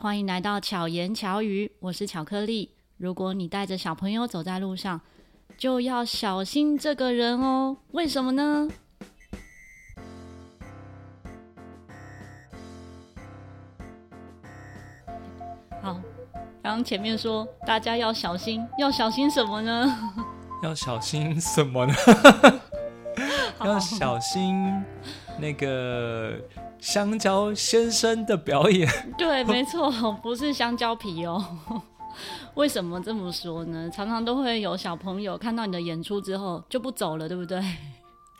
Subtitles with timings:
[0.00, 2.70] 欢迎来到巧言巧语，我是巧克力。
[2.98, 5.00] 如果你带着小朋友走在路上，
[5.56, 7.76] 就要小心这个人哦。
[7.90, 8.68] 为什么呢？
[15.82, 15.94] 好，
[16.62, 19.98] 刚刚前面说大家要小心，要小心什么呢？
[20.62, 21.94] 要小心什么呢？
[23.66, 24.64] 要小心
[25.40, 26.38] 那个。
[26.80, 29.90] 香蕉先生的表演，对， 没错，
[30.22, 31.44] 不是香蕉皮哦。
[32.54, 33.90] 为什么这么说呢？
[33.92, 37.60] 常常都会有小朋友看到你的演出之后就不走了，对不对？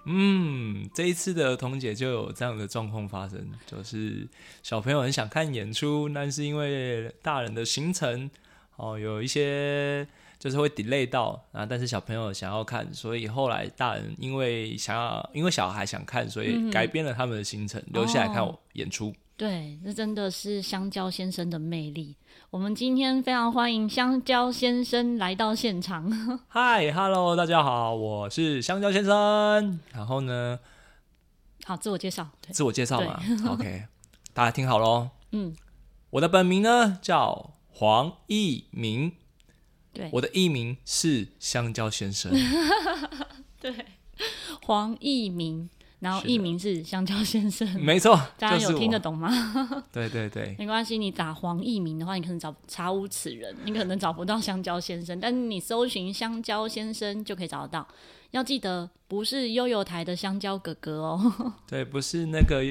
[0.05, 4.29] 嗯，这一次的儿童姐就有这样的状况发生，就是
[4.63, 8.31] 小朋友很想看演出，但是因为大人的行程
[8.77, 10.07] 哦，有一些。
[10.39, 19.09] 就是会 delay 到啊，但是小朋友想要看，所以后来大人因为想要，因为小孩想看，所以改变了他们的行程，嗯、留下来看我演出。
[19.09, 22.15] 哦、对，这真的是香蕉先生的魅力。
[22.51, 26.09] 我们今天非常欢迎香蕉先生来到现场。
[26.51, 29.81] Hi，Hello，大家好，我是香蕉先生。
[29.93, 30.59] 然后呢，
[31.65, 33.85] 好，自我介绍，自我介绍嘛，OK，
[34.33, 35.11] 大家听好喽。
[35.33, 35.55] 嗯，
[36.11, 39.13] 我的本名呢叫黄奕明。
[39.99, 42.31] 对，我的艺名是香蕉先生。
[43.61, 43.75] 对，
[44.63, 45.69] 黄艺明，
[45.99, 48.17] 然后艺名是香蕉先生，没错。
[48.39, 49.29] 大家有听得懂吗？
[49.91, 50.97] 对对对，没关系。
[50.97, 57.89] 你打黄艺明的话，你可能找查无此人，你可能找不到香蕉先生，但是你搜寻香蕉先生就可以找得到。
[58.31, 61.55] 要记得，不是悠悠台的香蕉哥哥哦。
[61.67, 62.63] 对，不是那个。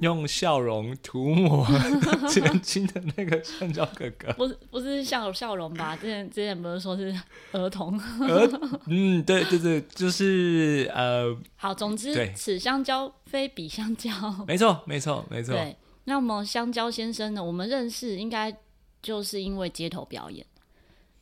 [0.00, 1.66] 用笑容涂抹
[2.36, 5.96] 眼睛的那个香蕉哥哥，不是不是笑笑容吧？
[5.96, 7.14] 之前之前不是说是
[7.52, 7.98] 儿童？
[7.98, 14.10] 儿嗯，对对对，就是呃，好，总之此香蕉非彼香蕉，
[14.46, 15.54] 没错没错没错。
[15.54, 17.42] 对，那么香蕉先生呢？
[17.42, 18.54] 我们认识应该
[19.00, 20.44] 就是因为街头表演，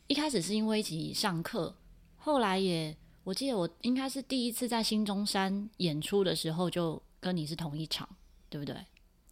[0.06, 1.74] 一开始是因为一起上课，
[2.16, 8.08] 后来也我记得我应该是第一次在新中山演出的时候，就跟你是同一场。
[8.52, 8.77] 对不对？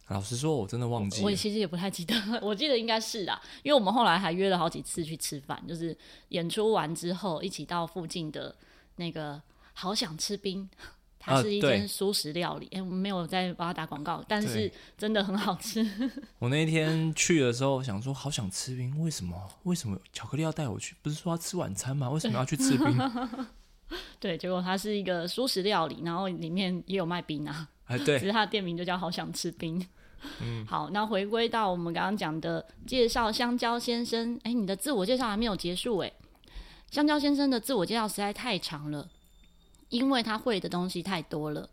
[0.07, 1.23] 老实说，我真的忘记了。
[1.23, 5.95] 我其实也不太记得， 我记得应该是啦，因为我们后来还约了好几次去吃饭，就是
[6.29, 8.53] 演出完之后一起到附近的
[8.95, 9.39] 那个
[9.73, 10.67] 好想吃冰，
[11.17, 12.65] 它是一间素食料理。
[12.73, 15.87] 哎、呃，我们没有在帮他打广告，但是真的很好吃。
[16.39, 19.37] 我那天去的时候想说好想吃冰，为什么？
[19.63, 20.93] 为什么巧克力要带我去？
[21.01, 22.09] 不是说要吃晚餐吗？
[22.09, 22.97] 为什么要去吃冰？
[24.19, 27.69] 对，结果它是一个素食料理，然后里面也有卖冰啊。
[28.05, 29.85] 对，其实他的店名就叫“好想吃冰”。
[30.41, 34.39] 嗯， 好，那回归到我们刚刚讲的介绍香蕉先生。
[34.43, 36.11] 哎，你的自我介绍还没有结束哎。
[36.89, 39.07] 香蕉先生的自我介绍实在太长了，
[39.89, 41.69] 因为他会的东西太多了，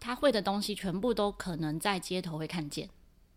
[0.00, 2.88] 他会的东西全部都可能在街头会看见，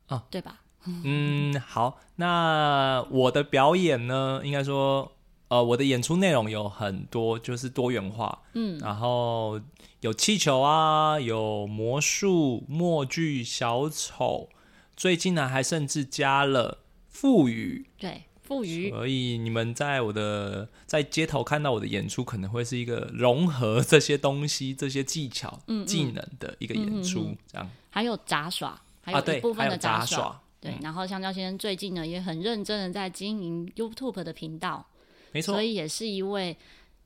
[0.08, 0.62] 哦，对吧？
[0.86, 5.12] 嗯，好，那我的表演呢，应该说。
[5.50, 9.60] 呃，我的演出内容有很多，就是多元化，嗯，然后
[10.02, 14.50] 有气球啊，有魔术、默剧、小丑，
[14.96, 16.78] 最近呢还甚至加了
[17.08, 25.86] 腹语，对，腹语，所以你们在我的在街头看到我的演出，可能会是一个融合这些东西、这些技巧、嗯嗯。
[25.88, 27.68] 技能的一个演出，这样。
[27.90, 30.78] 还有杂耍，还有一部分的杂耍，啊、对，杂耍。
[30.78, 30.84] 对。
[30.84, 34.86] 然后香蕉先生最近呢也很认真的在经营 YouTube 的频道。
[35.32, 36.56] 没错，所以也是一位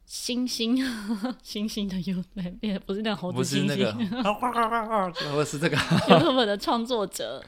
[0.06, 0.78] 星星，
[1.42, 7.44] 星星的 YouTube，不是那个猴子星星，不是那个， 我是这个 YouTube 的创作者。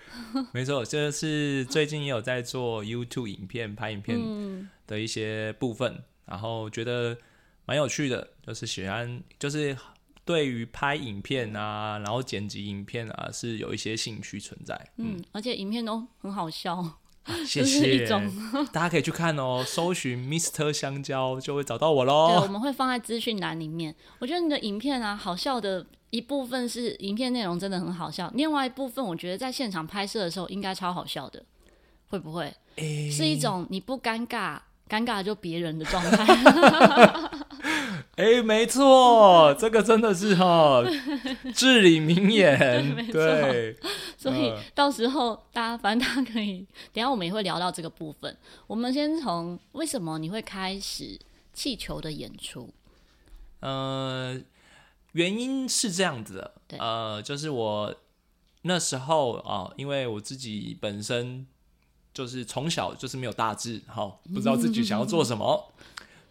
[0.53, 7.17] 没错，就是最近也有在做 YouTube 影片、拍影片的一些部分，嗯、然后觉得
[7.65, 9.77] 蛮有趣的，就是喜欢，就是
[10.23, 14.73] 对于拍影片啊，然后剪辑影片啊，是有一些兴趣存在。
[14.97, 16.99] 嗯，嗯而且影片都很好笑。
[17.45, 18.07] 谢谢，
[18.71, 20.71] 大家可以去看哦，搜寻 Mr.
[20.71, 22.27] 香蕉就会找到我喽。
[22.29, 23.95] 对，我们会放在资讯栏里面。
[24.19, 31.43] 我觉得你的影片啊，好笑的一部分是影片内容真的很好笑，另外一部分我觉得在现场拍摄的时候应该超好笑的，
[32.07, 32.53] 会不会？
[32.75, 34.59] 欸、是一种你不尴尬，
[34.89, 36.25] 尴尬就别人的状态。
[38.15, 40.83] 哎、欸，没错，这个真的是哈
[41.53, 42.95] 至理名言。
[43.11, 43.77] 对，对，
[44.17, 48.35] 所以到时候大家反正大家可以，等下我们也会聊到这个部分。
[48.67, 51.19] 我们先从为什么你会开始
[51.53, 52.73] 气球的演出？
[53.59, 54.39] 呃，
[55.13, 57.95] 原因是这样子的，呃，就是我
[58.61, 61.45] 那时候啊、呃，因为我自己本身
[62.13, 65.71] 就是从小就是没有大志，哈，不知道自己想要做什么。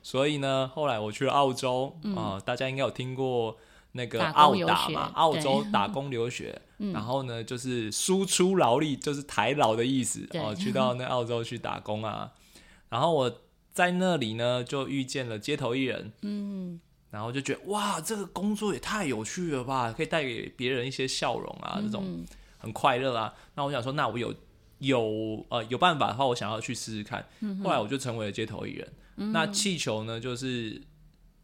[0.04, 3.56] 所以呢，后来我去了澳洲啊、嗯呃，大家应该有听过
[3.92, 6.60] 那个澳打嘛，澳洲打工留学。
[6.76, 12.32] 嗯、然后呢，就是输出劳力，就是台劳的意思哦，去到那澳洲去打工啊。
[12.90, 13.40] 然后我
[13.72, 16.78] 在那里呢，就遇见了街头艺人，嗯，
[17.10, 22.22] 然后就觉得哇，这个工作也太有趣了吧，可以带给别人一些笑容啊，这种
[22.58, 23.32] 很快乐啊。
[23.54, 24.34] 那我想说，那我有
[24.80, 27.26] 有呃有办法的话，我想要去试试看。
[27.62, 28.92] 后来我就成为了街头艺人。
[29.16, 30.81] 那气球呢，就是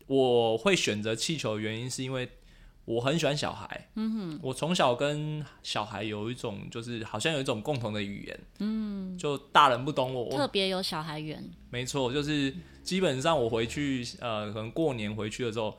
[0.06, 2.28] 我会选择气球的原因是因为。
[2.86, 12.52] 我很喜欢小孩，嗯哼，我从小跟小孩有一种，就是好像有一种共同的语言，嗯，就大人不懂我，特别有小孩缘，没错，就是
[12.82, 15.78] 基本上我回去，呃，可能过年回去的时候，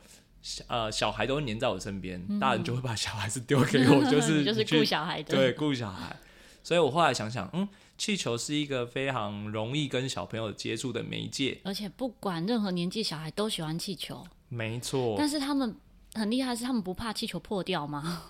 [0.67, 6.15] 呃，小孩都会黏在我身边，嗯、大人就会把小孩子丢给我，就是 就是顾小孩的，对，顾小孩，
[6.63, 7.67] 所以我后来想想，嗯，
[8.01, 15.75] 气球是一个非常容易跟小朋友接触的媒介，而且不管任何年纪，小孩都喜欢气球，没错，但是他们。
[16.13, 18.23] 很厉害，是他们不怕气球破掉吗？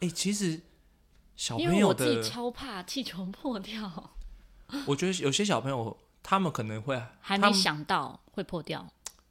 [0.00, 0.60] 哎、欸，其实
[1.36, 4.12] 小朋友的，因为我自己超怕气球破掉。
[4.84, 8.86] 我觉得有些小朋友他们可能会 还没想到会破掉。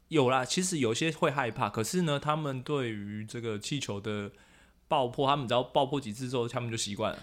[0.08, 4.32] 有啦，其实有些会害怕，可是呢，他们对于这个气球的
[4.88, 7.20] 爆破，他们只要爆破几次之后，他们就习惯了。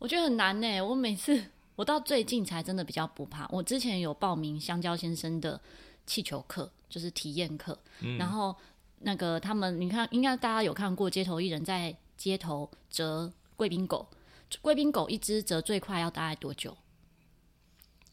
[0.00, 0.80] 我觉得很难呢。
[0.80, 3.46] 我每次我到最近才真的比较不怕。
[3.52, 5.60] 我之前有报名香蕉先生的
[6.06, 8.52] 气球课，就是体验课，嗯、然后。
[9.00, 14.04] 那个他们，你看，应该大家有看过街头艺人，在街头折贵宾狗。
[14.60, 16.76] 贵宾狗一只折最快要大概多久？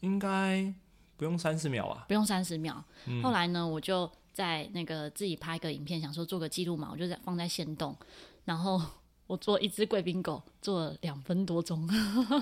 [0.02, 0.72] 应该
[1.18, 2.06] 不用三十秒啊？
[2.08, 2.86] 不用三十秒。
[3.08, 7.98] 嗯、后来呢，我就在那个自己拍个影片，想说做个记录嘛，我就在放在线动。
[8.44, 8.80] 然后
[9.28, 11.88] 我做一只贵宾狗做了两分多钟。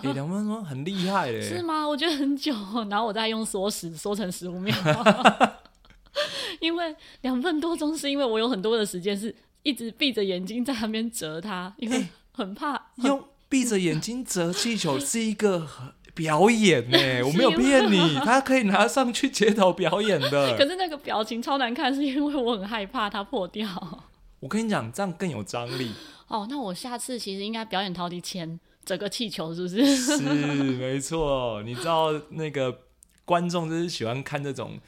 [0.04, 1.40] 欸、两分钟很厉害嘞？
[1.48, 1.88] 是吗？
[1.88, 2.54] 我觉得很久。
[2.90, 4.76] 然后我再用缩时缩成十五秒。
[6.60, 9.34] 因为两分多钟，是因为我有很多的时间是
[9.64, 12.80] 一直闭着眼睛在那边折它，因为很怕。
[12.98, 15.68] 用闭着眼睛折气球是一个
[16.14, 20.58] 表演呢， 吗我没有骗你，他可以拿上去街头表演的。
[20.58, 23.68] 可是那个表情超难看，是因为我很害怕它破掉。
[24.40, 25.92] 我跟你讲，这样更有张力。
[26.34, 29.86] 哦，那我下次其实应该表演陶笛前整个气球，是不是？
[29.96, 31.62] 是，没错。
[31.62, 32.76] 你知道那个
[33.24, 34.80] 观众就是喜欢看这种。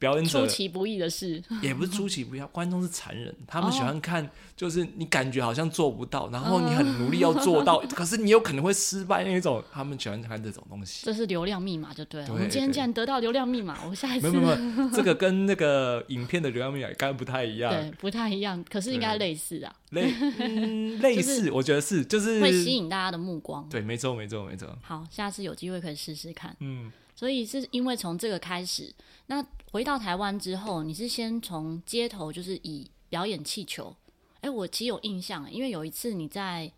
[0.00, 11.04] 表演者出其不意的事， 也不是出其不意，观众是残忍，他们喜欢看，就是你感觉好像做不到，然后你很努力要做到，可是你有可能会失败那种，他们喜欢看这种东西。
[11.04, 12.28] 这是流量密码，就对了。
[12.30, 20.10] 我们今天既然得到流量密码，我下一次没有没有，这个跟那个影片的流量密码应该不太一样，对，不太一样，可是应该类似啊，类
[20.96, 23.68] 类似，我觉得是，就是会吸引大家的目光。
[23.68, 24.66] 对，没错没错没错。
[24.80, 26.56] 好，下次有机会可以试试看。
[26.60, 26.90] 嗯。
[27.20, 28.90] 所以是因为从这个开始，
[29.26, 33.94] 那回到台湾之后，你是先从街头就是以表演气球。
[34.40, 36.72] 哎，我其实有印象，因为有一次你在，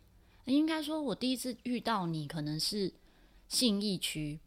[0.47, 2.93] 应该说我第一次遇到你可能是
[3.47, 4.41] 信义区，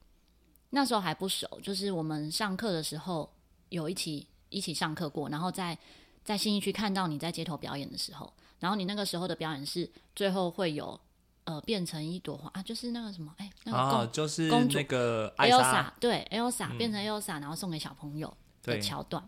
[0.71, 3.31] 那时候还不熟，就是我们上课的时候
[3.69, 5.79] 有一起一起上课过，然后在
[6.25, 10.99] 在信义区看到你在街头表演的时候，然后你那个时候的表演是最后会有。
[11.45, 19.23] 呃，变成一朵花啊，就是那个什么，哎、欸，那个公、啊、就是公主那个艾莎，对，Elsa、嗯、变成 Elsa，然后送给小朋友的桥段。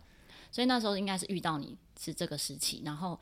[0.50, 3.18] 所以那时候应该是遇到你是这个时期，然后，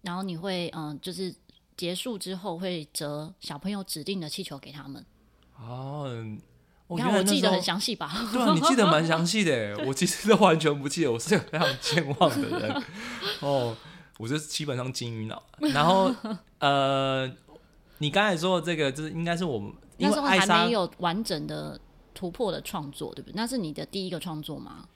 [0.00, 1.34] 然后你会嗯、呃，就是
[1.76, 5.04] 结束之后会折小朋友指定的气球给他们。
[5.58, 6.08] 哦，
[6.88, 8.10] 你看我记得很详细吧？
[8.32, 9.76] 对啊，你记得蛮详细的。
[9.86, 12.82] 我其实都完全不记得，我是个非常健忘的人。
[13.40, 13.76] 哦，
[14.16, 15.42] 我就基本上金鱼脑。
[15.58, 16.10] 然后
[16.60, 17.30] 呃。
[18.00, 21.78] 你刚才说的这个，就是应该是我们那时候还没有完整的
[22.14, 23.34] 突破的创作，对不对？
[23.36, 24.86] 那是你的第一个创作吗？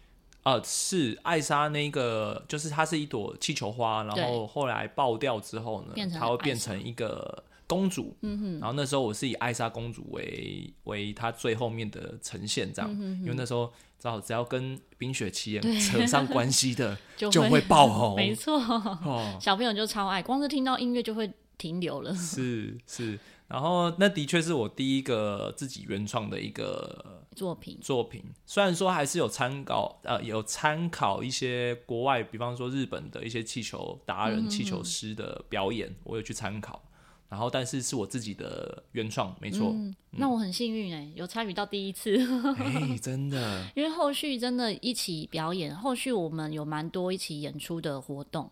[0.42, 8.16] 啊、呃，是艾莎那个，就是它是一朵气球花，然后后来爆掉之后呢，它会变成一个公主。
[8.22, 8.52] 嗯哼。
[8.58, 18.16] 然后那时候我是以艾莎公主为为它最后面的呈现，这样，因为那时候只要只要跟冰雪奇缘扯上关系的， 就会爆红。
[18.16, 21.30] 没错，哦、小朋友就超爱，光是听到音乐就会。
[21.56, 23.18] 停留了，是是，
[23.48, 27.78] 然后那的确是我第一个自己原创的一个作品。
[27.80, 36.82] 作品，虽然说还是有参考呃有参考一些国外，比方说日本的一些气球达人、气球师的表演，我有去参考，
[37.28, 39.70] 然后但是是我自己的原创，没错。
[39.70, 42.16] 嗯嗯、那我很幸运哎，有参与到第一次，
[42.58, 48.50] 哎、欸，真的，因为后续真的一起表演，后续我们有蛮多一起演出的活动，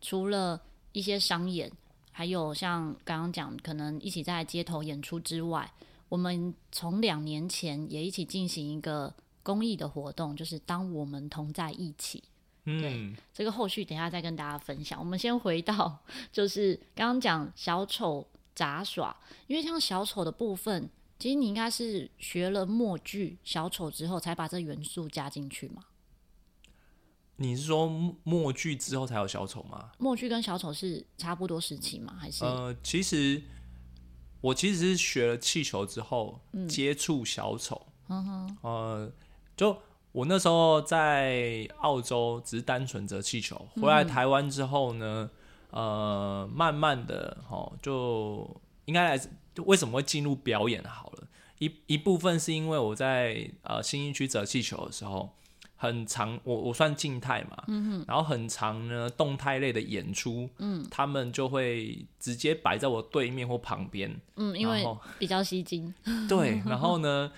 [0.00, 0.60] 除了
[0.92, 1.70] 一些商演。
[2.12, 5.72] 还有像刚刚讲，可能一起在街头演出之外，
[6.08, 12.22] 我们从两年前也一起进行一个公益的活动，就是当我们同在一起。
[12.64, 14.96] 嗯，对，这个后续等一下再跟大家分享。
[15.00, 15.98] 我们先回到，
[16.30, 19.16] 就是刚刚讲小丑杂耍，
[19.48, 20.88] 因为像小丑的部分，
[21.18, 25.82] 其实你应该是学了默剧小丑之后，才把这元素加进去嘛？
[27.42, 27.88] 你是说
[28.22, 29.90] 默剧之后才有小丑吗？
[29.98, 32.14] 默剧跟小丑是差不多时期吗？
[32.18, 32.44] 还是？
[32.44, 33.42] 呃，其实
[34.40, 37.88] 我其实是学了气球之后、嗯、接触小丑。
[38.08, 39.12] 嗯哼，呃，
[39.56, 39.76] 就
[40.12, 45.28] 我那时候在澳洲只是单纯折气球，回来台湾之后呢，
[45.70, 48.48] 嗯、呃，慢慢的哦，就
[48.84, 51.26] 应该来就为什么会进入表演好了，
[51.58, 55.34] 一一部分是因为我在呃新义区折气球的时候。
[55.82, 64.86] 很长，我我算静态嘛，嗯哼，然后很长呢，动态类的演出，嗯，他们就会直接摆在我对面或旁边，嗯，因为
[65.18, 65.92] 比较吸睛，
[66.28, 67.32] 对， 然后呢，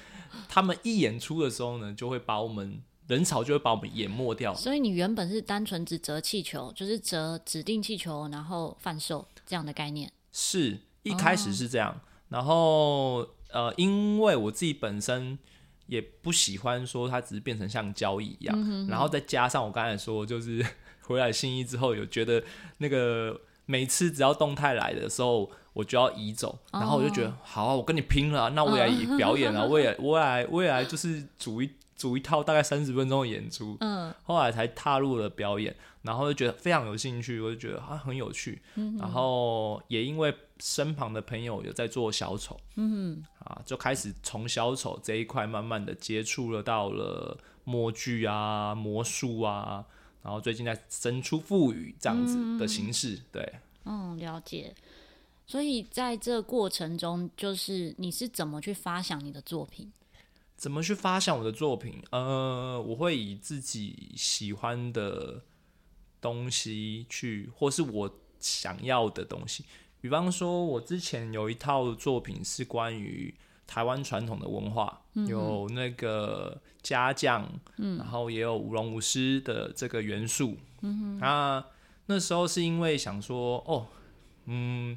[0.46, 4.54] 他们一演出的时候呢，就会把我们人潮就会把我们淹没掉。
[4.54, 15.38] 所以你原本是单纯只折气球，就是折指定气球，然后贩售这样的概念，是一开始是这样，哦、然后呃，因为我自己本身。
[15.86, 20.64] 也不喜欢说它只是变成像交易一样，嗯、哼哼然后再加上我刚才说，就是
[21.02, 22.42] 回来新一之后有觉得
[22.78, 35.74] 那个每次只要动态来的时候，我就要移走，哦、然后我就觉得好、啊，我跟你拼了，那我也来表演啊，我也我也来我也来就是组一组一套大概三十分钟的演出，嗯，后来才踏入了表演，
[36.04, 40.32] 然后就觉得非常有兴趣，我就觉得啊很有趣，嗯、然后也因为。
[40.60, 49.84] 身旁的朋友有在做小丑，嗯，啊，就开始从小丑这一块慢慢的接触了，到了默剧啊、魔术啊，
[50.22, 54.72] 然后最近在生出赋予这样子的形式，嗯、对，嗯，了解。
[55.44, 59.92] 所以在这过程中，就是你是怎么去发想你的作品？
[60.56, 62.00] 怎么去发想我的作品？
[62.12, 65.42] 呃，我会以自己喜欢的
[66.24, 69.62] 东西去，或是我想要的东西。
[70.00, 73.34] 比方说，我之前有一套作品是关于
[73.66, 80.56] 台湾传统的文化，嗯、有那个家将，嗯、然后也有舞龙舞狮的这个元素。
[80.80, 81.64] 嗯哼，那
[82.06, 83.86] 那时候是因为想说，哦，
[84.46, 84.96] 嗯，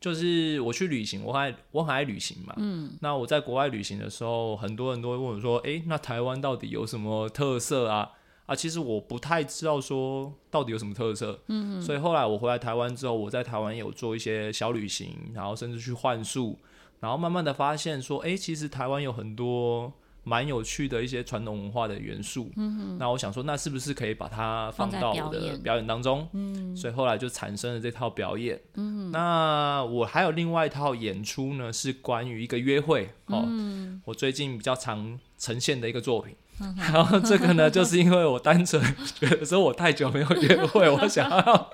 [0.00, 2.54] 就是我去旅行，我还我很爱旅行嘛。
[2.56, 8.12] 嗯，那我在国外旅行的时候，很多人都会问我说，哎，那台湾到底有什么特色啊？
[8.46, 16.58] 啊，其实我不太知道说到底有什么特色，嗯，所以后来我回来台湾之后，我在台湾有做一些小旅行，然后甚至去换宿，
[17.00, 19.90] 然后慢慢的发现说，哎，其实台湾有很多
[20.24, 26.28] 蛮有趣的一些传统文化的元素，嗯哼，那我想说，那是不是可以把它放到我的表演当中？
[26.32, 36.36] 嗯，所以后来就产生了这套表演，嗯哼，那我还有另外一套演出呢，是关于一个约会，哦，嗯，我最近比较常呈现的一个作品。
[36.76, 38.80] 然后这个呢，就是因为我单纯
[39.18, 41.70] 觉得说我太久没有约会，我想要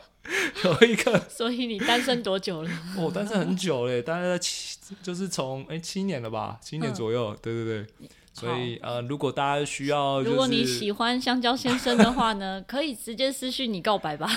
[0.64, 1.18] 有一个。
[1.28, 2.70] 所以你单身多久了？
[2.96, 7.36] 我单身很久了，大概七，就是从哎七年了吧，七年左右。
[7.42, 7.86] 对对对。
[8.32, 14.30] 所以呃，如果大家需要，如果你喜欢香蕉先生的话呢， 可以直接私讯你告白吧。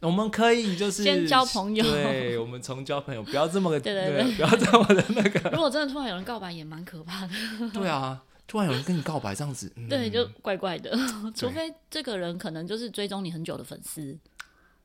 [0.00, 5.50] 我们可以就是先交朋友，对，我们从交朋友，不要这么 个，对对对，不要这么的那个。
[5.50, 7.32] 如果真的突然有人告白，也蛮可怕的。
[7.72, 8.22] 对啊。
[8.46, 10.96] 突然有人跟你告白这样子， 嗯、对，就怪怪的。
[11.34, 14.18] 除非这个人可能就是追踪你很久的粉丝，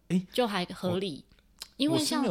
[0.10, 1.24] 欸、就还合理。
[1.78, 2.26] 因为像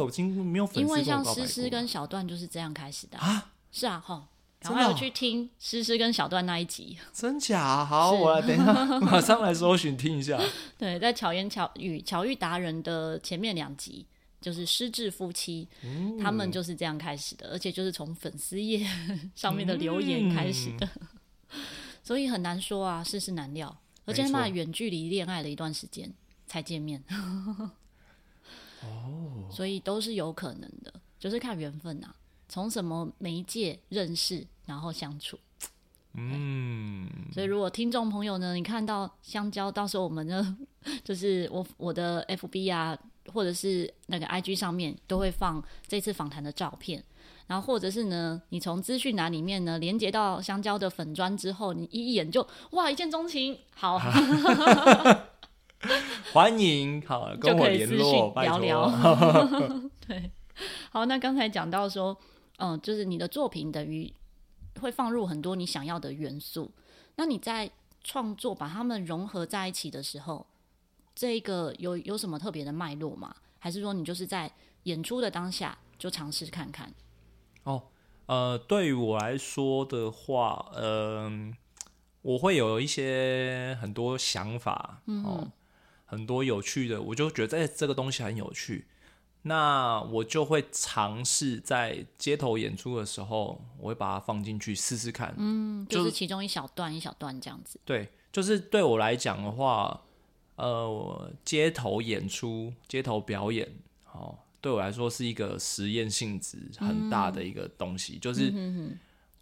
[0.75, 4.27] 因为像诗诗跟小段就是这样开始的啊，是啊，哈。
[4.61, 7.85] 然后有去听诗诗跟小段那一集，真假？
[7.85, 10.37] 好，我来等一下， 马上来搜寻听一下。
[10.77, 14.05] 对，在巧言巧语巧遇达人的前面两集，
[14.41, 18.85] 就是失智夫妻，嗯、他们就是这样开始的，而且就是从粉丝页
[19.33, 20.85] 上面的留言开始的。
[20.85, 21.07] 嗯
[22.03, 23.75] 所以很难说啊，世事难料，
[24.05, 26.11] 而且他们远距离恋爱了一段时间
[26.47, 27.03] 才见面。
[28.81, 32.15] 哦，所以都是有可能的，就是看缘分啊，
[32.47, 35.37] 从什么媒介认识，然后相处。
[36.13, 40.57] 嗯，所以如果听众朋友呢，你看到香蕉，到时候我们呢，
[41.03, 42.97] 就是我我的 FB 啊，
[43.33, 47.03] 或者是那个 IG 上面都会放这次访谈的照片。
[47.49, 53.97] 然后或者是呢，你从资讯栏里面呢连接到香蕉的粉砖之后，你一眼就哇一见钟情，好，
[56.31, 58.87] 欢迎，好跟我联络聊聊。
[60.07, 60.29] 对，
[60.91, 62.15] 好，那刚才讲到说，
[62.59, 64.13] 嗯，就是你的作品等于
[64.79, 66.69] 会放入很多你想要的元素，
[67.15, 67.71] 那你在
[68.03, 70.45] 创作把它们融合在一起的时候，
[71.15, 73.33] 这个有有什么特别的脉络吗？
[73.57, 74.51] 还是说你就是在
[74.83, 76.93] 演出的当下就尝试看看？
[77.69, 77.83] 哦，
[78.25, 81.57] 呃，对于我来说的话，嗯、呃，
[82.23, 85.51] 我会有一些很多想法，嗯，哦，
[86.05, 88.87] 很多有趣的，我就觉得这这个东西很有趣。
[89.43, 95.33] 那我就会尝试在街头演出的时候，我会把它放进去试试看。
[95.37, 97.79] 嗯，就是其中一小段一小段这样子。
[97.85, 100.01] 对，就是对我来讲的话，
[100.57, 103.65] 呃，街头演出、街头表演，
[104.11, 108.53] 哦，对我来说是一个实验性质很大的一个东西，嗯、就是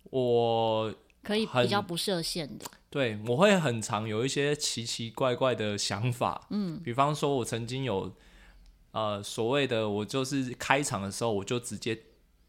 [0.09, 0.93] 我
[1.23, 2.65] 可以比较不设限的。
[2.89, 6.47] 对，我会很常有一些奇奇怪怪的想法。
[6.49, 8.13] 嗯，比方说，我曾经有。
[8.91, 11.95] 呃，所谓的我就是开场的时候，我就直接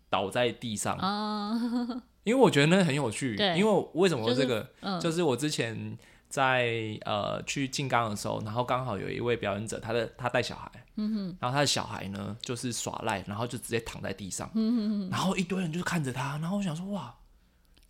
[0.08, 3.36] 倒在地上，哦、因为我觉得那很有趣。
[3.54, 4.60] 因为为什么这个？
[4.62, 5.98] 就是，嗯、就是我之前
[6.28, 17.14] 在呃去进冈的时候，然后刚好有一位表演者，他的他带小孩，嗯哼，然后他的小孩呢就是耍赖，然后就直接躺在地上，嗯哼哼，然后一堆人就是看着他，然后我想说哇。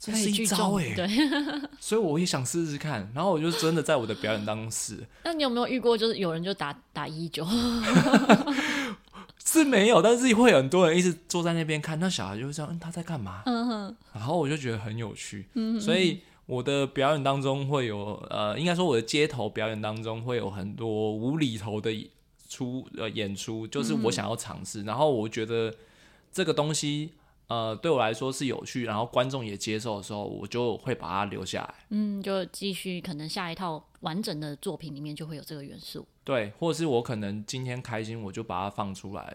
[0.01, 1.09] 这是一招哎，对，
[1.81, 5.05] 所以我也想试试看，然后我就真的在我的表演当中试。
[5.25, 7.45] 那你有没有遇过，就是有人就打打一九？
[9.45, 13.43] 是没有，但是会有很多人一直坐在那边看，那小孩就会这样，嗯，他在干嘛？
[13.47, 13.97] 嗯哼。
[14.13, 15.81] 然后我就觉得很有趣，嗯。
[15.81, 22.11] 所以我的表演当中会有，呃，应该说我的街头表演当中会有很多无厘头的
[22.49, 24.85] 出呃演出，就是我想要尝试，嗯。
[24.87, 25.73] 然后我觉得
[26.33, 27.13] 这个东西。
[27.49, 31.75] 呃，对我来说是有趣，然后观众也接受的时候，我就会把它留下来。
[31.89, 36.07] 嗯，就继续可能下一套完整的作品里面就会有这个元素。
[36.25, 39.35] 对，或者是我可能今天开心，我就把它放出来，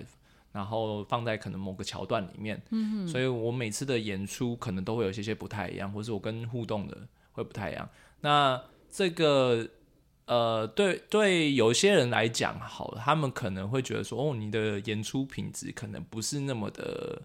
[0.53, 2.62] 然后放在可能某个桥段里面。
[2.69, 3.05] 嗯。
[3.05, 6.98] 所以我每次的演出可能都会有一些些不太一样，或是我跟互动的
[7.33, 7.89] 会不太一样。
[8.22, 9.67] 那这个
[10.27, 17.24] 呃，对对，有些人来讲，好了，他们可能会觉得说，哦，你的演出品质可能不是那么的。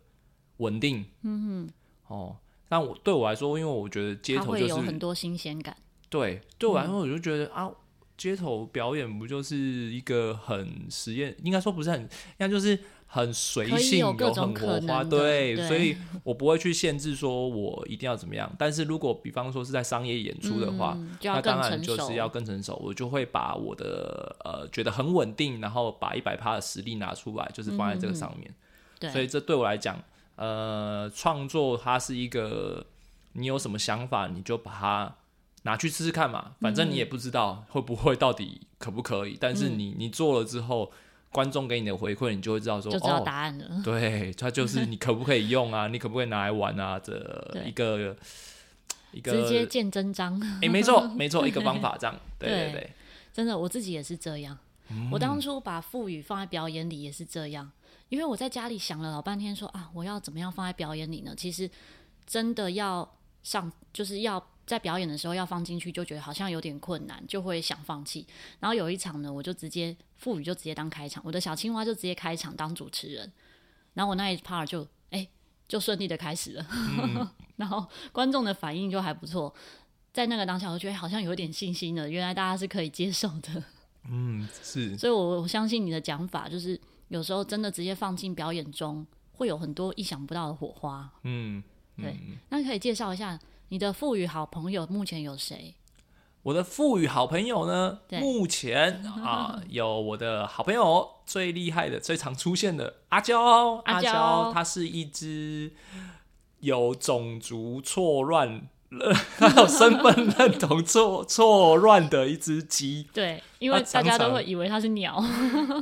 [0.59, 1.69] 稳定，嗯
[2.09, 2.37] 哼，哦，
[2.69, 5.77] 但我对我来说，因为我觉得街头就是有很多新鲜感。
[6.09, 7.71] 对，对我来说，我就觉得、嗯、啊，
[8.19, 11.35] 街头表演不就是一个很实验？
[11.43, 15.03] 应该说不是很，应该就是很随性，有很火花。
[15.03, 18.53] 对，对，所以我不会去限制说我一定要怎么样。
[18.59, 22.77] 但是如果比方说是在商业演出的话，嗯、那当然就是要更成熟。
[22.85, 28.51] 我就会把我的呃觉得很稳定，然后把一百趴的实力拿出来，就是放在这个上面。
[28.51, 28.55] 嗯、
[29.01, 29.99] 对，所以这对我来讲。
[30.41, 32.87] 呃，创作它是一个，
[33.33, 35.17] 你有什么想法，你就把它
[35.69, 36.53] 拿去试试看嘛。
[36.63, 40.91] 反正你也不知道会不会到底可不可以，嗯、但是你你做了之后，
[41.31, 43.67] 观众给你的回馈，你就会知道说，就知道答案了。
[43.67, 45.87] 哦、对，它就 是你可不可以用啊？
[45.89, 46.99] 你可不可以拿来玩啊？
[46.99, 47.13] 这
[47.67, 48.17] 一个
[49.13, 50.41] 一个直接见真章。
[50.41, 52.17] 哎、欸，没错， 没错，一个方法这样。
[52.39, 52.91] 对对对，
[53.35, 54.57] 真的，我自己也是这样。
[54.91, 57.71] 嗯、我当初把赋语放在表演里也是这样。
[58.09, 61.35] 因为我在家里想了老半天说，说啊，我要怎么样放在表演里呢？
[61.37, 61.71] 其实
[62.27, 63.07] 真的要
[63.43, 68.25] 上，就是要在表演的时候要放进去，就觉得好像有点困难，就会想放弃。
[68.61, 73.33] 然后有一场呢，我就直接赋予就直接当开场，我的小青蛙就直接开场当主持人。
[73.95, 75.29] 然后我那一 part 就哎、欸、
[75.67, 79.53] 就顺利的开始了，嗯、 然后观众的反应就还不错。
[80.13, 83.65] 在那个当下，我觉得好像有点信心了，原来大家是可以接受的。
[84.09, 84.97] 嗯，是。
[84.97, 86.81] 所以我我相信你的讲法就是。
[87.09, 91.11] 有时候真的直接放进表演中，会有很多意想不到的火花。
[91.23, 91.65] 嗯，
[91.97, 92.15] 嗯对。
[92.51, 95.75] 那可以介绍一下你的富裕好朋友目前有谁？
[96.43, 97.99] 我的富裕好朋友呢？
[98.13, 103.83] 目前 啊，有我的好朋友最厉害的、最常出现的阿娇。
[103.85, 105.73] 阿娇，它是一只
[106.61, 108.69] 有种族错乱。
[109.39, 115.23] 他有身份认同错错乱的一只鸡， 对，因为大家都会以为它是鸟。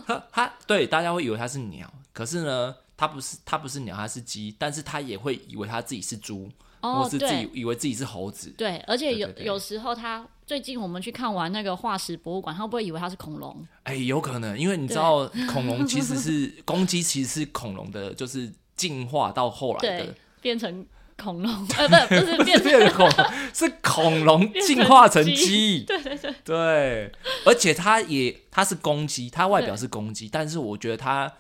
[0.05, 6.51] 他他对大家会以为它是鸟，可是呢，它不是，它不是鸟，它是鸡，但是它也会以为它自己是猪，
[6.93, 8.55] 哦、或是自己以为自己是猴子。
[8.57, 13.67] 对，而且有有时候他最近我们去看完那个化石博物馆，他会不会以为他是恐龙？
[13.83, 20.87] 哎、欸，有可能，因为你知道恐龙其实是公鸡，其实是恐龙的，就是进化到后来的变成。
[21.19, 25.83] 恐龙呃，不不是变 变恐龙，是恐龙进化成鸡。
[25.85, 27.13] 对对对对，
[27.47, 31.33] 而且它也它是公鸡，它外表是公鸡，但是我觉得它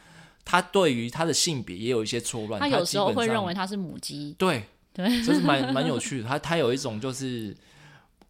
[0.47, 2.59] 它对于它的性别也有一些错乱。
[2.59, 4.35] 它有时候会认为它是母鸡。
[4.39, 4.65] 对
[4.97, 6.29] 对， 就是蛮蛮有趣的。
[6.29, 7.55] 他他有一种就是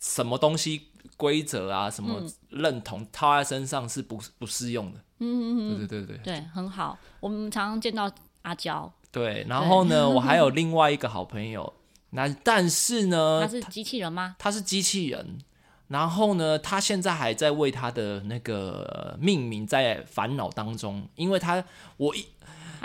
[0.01, 4.99] 什么东西规则啊，什么认同套在身上是不不适用的。
[5.21, 6.99] 嗯嗯嗯，对对对对，对很好。
[7.21, 8.11] 我们常常见到
[8.43, 8.93] 阿娇。
[9.13, 11.73] 对，然后呢，我还有另外一个好朋友，
[12.11, 14.37] 那但是呢，他是机器人吗？
[14.39, 15.39] 他是机器人，
[15.89, 21.65] 然后呢，他现在还在为他的那个命名在烦恼当中，因为他
[21.97, 22.27] 我一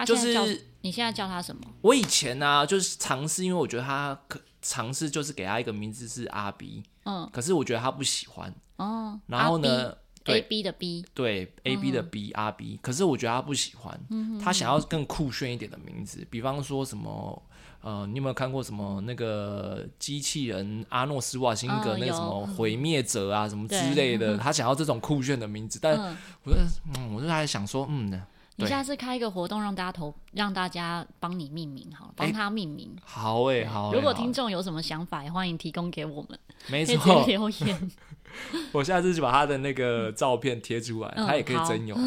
[0.05, 1.61] 就是你现在叫他什么？
[1.81, 8.53] 我以前呢、啊，就是尝试，因为我觉得他可尝试就是给他一个名字是阿 B，嗯，可是我觉得他不喜欢。
[8.77, 17.41] 哦，然后呢，对，A B 的 B，对，A B 的 B、嗯、阿 B，可是我觉得他不喜欢，嗯、他想要更酷炫一点的名字，比方说什么，
[17.81, 25.95] 呃，你有没有看过什么那个机器人阿诺斯瓦辛格、嗯、那个什么毁灭者啊、嗯、什么之类的，他想要这种酷炫的名字，但
[26.43, 26.57] 我就
[26.97, 28.19] 嗯，我就还想说，嗯。
[28.61, 32.93] 你下次开一个活动，让大家投，让大家帮你命名，好了，帮他命名。
[32.95, 33.95] 欸、好诶、欸，好、欸。
[33.95, 36.39] 如果听众有什么想法，也欢迎提供给我们。
[36.67, 37.91] 没错，留言。
[38.71, 41.97] 我下次就把他的那个照片贴出来，嗯、他也可以征用。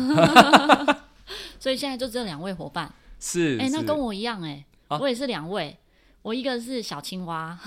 [1.58, 2.92] 所以现在就这两位伙伴。
[3.18, 3.58] 是。
[3.58, 5.76] 哎、欸，那跟我一样哎、我也是两位。
[6.22, 7.60] 我一个是小青蛙，啊、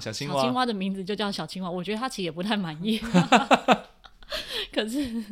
[0.00, 1.70] 小青蛙， 小青蛙的名字就叫小青蛙。
[1.70, 3.00] 我觉得他其实也不太满意。
[4.72, 5.24] 可是，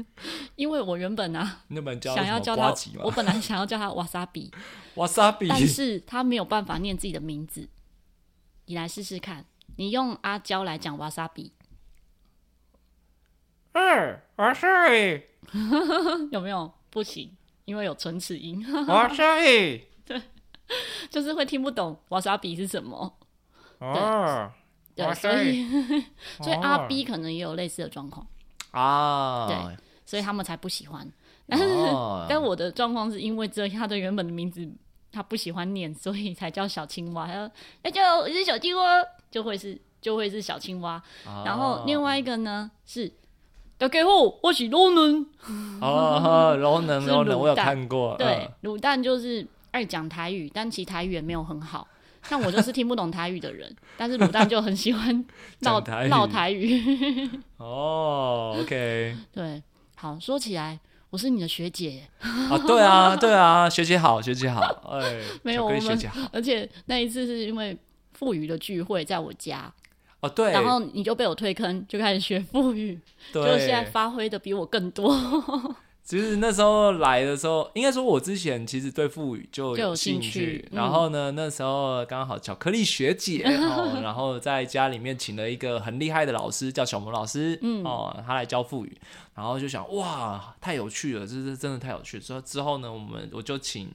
[0.57, 1.63] 因为我原本啊，
[2.03, 4.51] 想要叫他，我本来想要叫他瓦萨比，
[4.95, 7.69] 瓦萨比，但是他没有办法念自己的名字。
[8.67, 9.47] 你来试试看，
[9.77, 11.53] 你用阿娇来讲瓦萨比，
[13.73, 15.23] 嗯，瓦萨比，
[16.31, 16.73] 有没有？
[16.91, 18.65] 不行，因为有唇齿音。
[18.87, 20.21] 瓦萨比，对，
[21.11, 23.19] 就是会听不懂瓦萨比是什么。
[23.79, 24.51] 哦，
[24.95, 25.67] 对，所以，
[26.43, 28.27] 所以阿 B 可能也有类似的状况。
[28.71, 31.11] 啊，对，所以他们才不喜欢。
[31.51, 34.69] 但是，哦、但我的状况是因为这他的原本的名字
[35.11, 37.27] 他不喜欢念，所以才叫小青蛙。
[37.27, 37.51] 他说
[37.83, 41.03] ：“那就我是小青蛙，就会是就会是小青蛙。
[41.27, 43.11] 哦”然后另外一个呢是
[43.79, 44.11] 大家好，
[44.43, 45.27] 我是罗能。
[45.81, 48.15] 哦，罗能罗能，我有看过。
[48.19, 51.89] 对，卤、呃、蛋就是爱讲台语，但其实台语也没有很好。
[52.29, 55.25] 像我就是听不懂台语的人，但是卤蛋就很喜欢
[55.61, 57.29] 闹台闹台语。
[57.57, 59.63] 哦、oh,，OK，对，
[59.97, 60.79] 好，说起来，
[61.11, 64.61] 我是你的学姐 啊，对啊，对啊，学姐好，学姐好，
[64.93, 65.99] 哎，没有我们，
[66.33, 67.77] 而且那一次是因为
[68.13, 69.73] 富语的聚会在我家，
[70.21, 73.01] 哦，对，然后你就被我推坑，就开始学富语，
[73.33, 75.17] 对，就现在发挥的比我更多。
[76.09, 88.99] 其实那时候来的时候，应该说我之前其实对腹语就有兴趣，兴趣嗯、然后呢，那时候刚好巧克力学姐 哦，然后在家里面请了一个很厉害的老师，叫小萌老师，嗯、哦，他来教腹语，
[89.35, 92.23] 然后就想哇，太有趣了，这是真的太有趣了。
[92.23, 93.91] 所以之后呢，我们我就请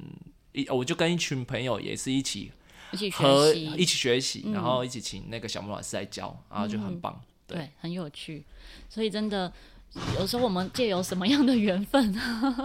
[0.52, 2.52] 一，我就跟一群朋友也是一起
[2.92, 8.46] 一起学习，一起学习、嗯，然后一起请那个小萌老师来教，然后就很棒，嗯、对，对，很有趣，
[8.88, 9.52] 所以真的。
[10.18, 12.16] 有时候我们借由什么样的缘分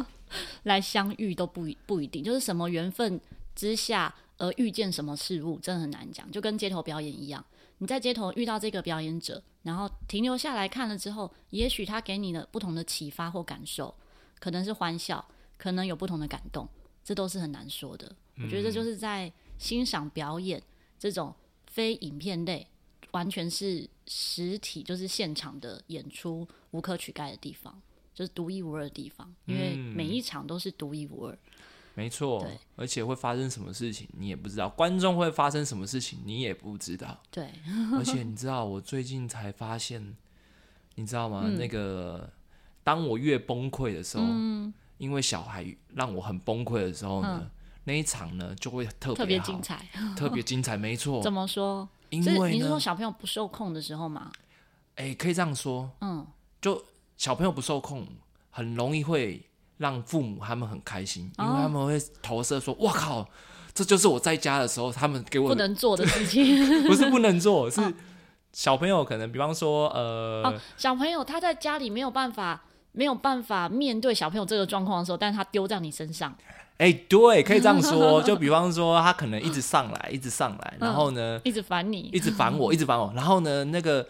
[0.64, 3.20] 来相遇都不不一定，就是什么缘分
[3.54, 6.30] 之下而遇见什么事物，真的很难讲。
[6.30, 7.44] 就跟街头表演一样，
[7.78, 13.94] 你在街头遇到这个表演者，然后停留下来看了之后，也许他给你的不同的启发或感受，
[14.38, 15.24] 可能是欢笑，
[15.56, 16.68] 可能有不同的感动，
[17.04, 18.10] 这都是很难说的。
[18.36, 20.62] 我觉得这就是在欣赏表演
[20.98, 21.34] 这种
[21.66, 22.66] 非影片类。
[23.12, 27.81] 完全是实体，就是现场的演出，无可取代的地方，
[28.14, 29.33] 就是独一无二的地方。
[29.44, 31.38] 因为每一场都是独一无二，
[31.94, 32.44] 没错。
[32.77, 37.21] 而且会发生什么事情你也不知道，观众会发生什么事情你也不知道。
[37.31, 37.51] 对，
[37.97, 40.16] 而且你知道，我最近才发现，
[40.94, 41.42] 你知道吗？
[41.44, 42.31] 嗯、那个
[42.83, 47.51] 当我越崩溃的时候、嗯，因为小孩让我很崩溃的时候呢、嗯，
[47.85, 50.77] 那一场呢就会特别特别精彩，特别精彩。
[50.77, 51.88] 没错， 怎么说？
[52.11, 54.31] 因为你是说小朋友不受控的时候吗？
[54.97, 55.90] 哎、欸，可以这样说。
[56.01, 56.27] 嗯，
[56.61, 56.83] 就
[57.16, 58.07] 小朋友不受控，
[58.51, 59.44] 很容易会
[59.77, 63.29] 让父母他们很开心，哦、因为他们会投射说：“哇靠，
[63.73, 66.66] 这就是我在家的时候他们给我不能做的事情。
[66.88, 67.81] ”不是不能做， 是
[68.53, 76.35] 小朋友可能，比方说，呃、哦，小朋友他在家里没有办法，没有办法面对小朋友这个状况的时候，但是他丢在你身上。
[76.78, 78.22] 哎、欸，对，可以这样说。
[78.26, 83.12] 就比方说，他可能一直上来，一直上来，然后呢，嗯、一直烦你，一直烦我， 一直烦我。
[83.14, 84.06] 然后呢，那个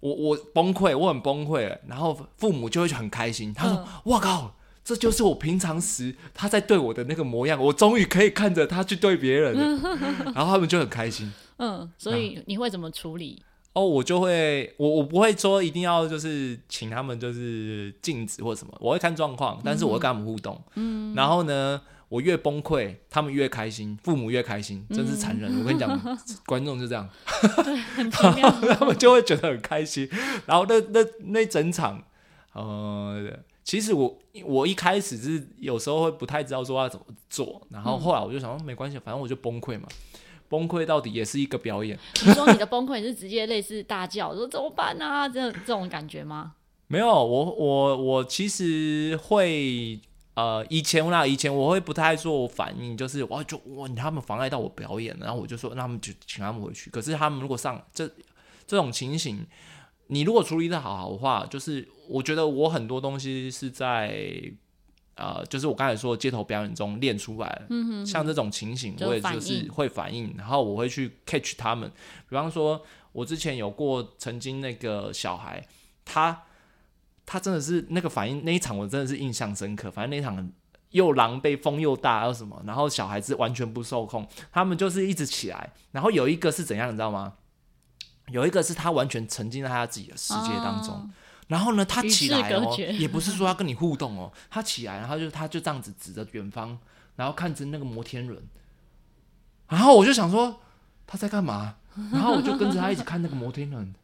[0.00, 1.78] 我我崩溃，我很崩溃了。
[1.86, 9.62] 然后父母就会很开心，他说：“我、嗯、靠，这就是我平常时他在对我的那个模样，我终于可以看着他去对别人了。
[9.62, 11.32] 嗯 ”然后他们就很开心。
[11.58, 13.40] 嗯，所以你会怎么处理？
[13.72, 20.60] 哦，我就会，我我不会说一定要就是请他们就是禁止或什么，我会看状况，但是我会跟他们互动。
[20.74, 25.48] 嗯，然后呢，我越崩溃，他们越开心，父母越开心，真是残忍。
[25.50, 25.98] 嗯、我跟你讲，
[26.44, 27.08] 观众就这样，
[28.76, 30.08] 他们就会觉得很开心。
[30.44, 32.02] 然后那那那整场，
[32.52, 39.86] 呃，其实我我一开始是有时候会不太知道说要怎么做，然后后来我就想说没关系，反正我就崩溃嘛。
[40.48, 41.96] 崩溃到底也是一个表演。
[42.26, 45.28] 你说你的崩溃是直接类似大叫，说怎么办啊？
[45.28, 46.54] 这这种感觉吗？
[46.88, 50.00] 没有，我我我其实会
[50.40, 56.88] 呃，以前我那以前我会不太做反应，就是我就哇他们妨碍到我表演，然后我就说那他们就请他们回去。
[56.88, 58.08] 可是他们如果上这
[58.66, 59.46] 这种情形，
[60.06, 64.42] 你如果处理的好好的话，就是我觉得我很多东西是在
[65.16, 67.66] 呃，就是我刚才说街头表演中练出来的。
[67.68, 71.90] 嗯哼，像这种情形，我也就是会反应，然后我会去 catch 他们。
[72.30, 72.80] 比方说，
[73.12, 75.62] 我之前有过曾经那个小孩，
[76.04, 76.44] 他
[77.32, 79.88] 他真的是那个反应，那一场我真的是印象深刻。
[79.88, 80.50] 反正那一场
[80.90, 87.34] 又狼狈，风又大，又什么，然后小孩子完全不受控，他们就是一直起来，然后有一个是怎样，你知道吗？
[88.32, 91.10] 有一个是他完全沉浸在他自己的世界当中，哦、
[91.46, 96.76] 然后呢，他起来哦，也不是说要跟你互动哦，他起来，然后就他就这样子指着远方，
[97.14, 98.42] 然后看着那个摩天轮，
[99.68, 100.58] 然后我就想说
[101.06, 101.76] 他在干嘛，
[102.10, 103.94] 然后我就跟着他一起看那个摩天轮，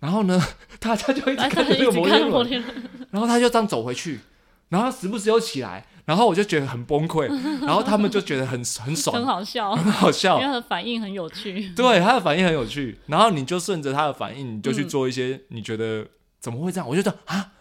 [0.00, 0.40] 然后呢，
[0.80, 2.64] 他他就一直看着那个摩天轮，
[3.10, 4.20] 然后他就这样走回去，
[4.68, 5.84] 然后他时不时又起来。
[6.04, 7.28] 然后我就觉得很崩溃，
[7.60, 11.68] 然后他们就觉得很很爽，很好笑，很好笑，因为他的反应很有趣。
[11.76, 16.06] 对，他的反应很有趣，然后你就顺着他的反应，你就去做一些你觉得
[16.40, 16.88] 怎么会这样？
[16.88, 17.52] 我就觉得啊，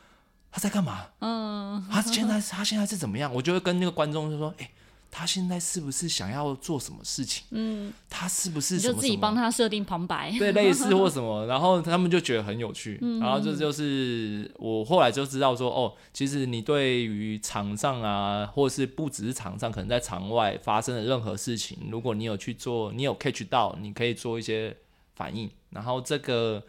[0.49, 1.07] 他在干嘛？
[1.19, 3.29] 嗯，他现在他现在是怎么样？
[3.33, 4.69] 我就会跟那个观众就说，哎。
[5.09, 7.43] 他现在是不是想要做什么事情？
[7.51, 10.31] 嗯，他是不是就自己帮他设定旁白？
[10.37, 12.99] 对，类似或 什么，然后他们就觉得很有趣。
[13.01, 24.75] 嗯、然后这就是我后来就知道说，哦，其实你对于场上啊，或是不只是场上，可能在场外发生的任何事情，如果你有去做，你有 catch 到，你可以做一些
[25.15, 25.49] 反应。
[25.71, 26.63] 然后这个